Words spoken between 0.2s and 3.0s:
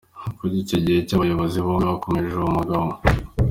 Kuva icyo gihe abayobozi bombi bakomeje uwo mubano.